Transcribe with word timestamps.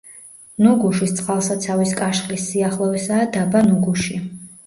ნუგუშის 0.67 1.11
წყალსაცავის 1.19 1.91
კაშხლის 2.01 2.47
სიახლოვესაა 2.53 3.27
დაბა 3.37 3.65
ნუგუში. 3.69 4.19